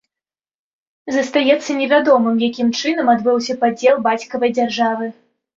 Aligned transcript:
Застаецца 1.15 1.69
невядомым, 1.81 2.35
якім 2.49 2.71
чынам 2.79 3.13
адбыўся 3.15 3.57
падзел 3.65 4.03
бацькавай 4.09 4.49
дзяржавы. 4.61 5.05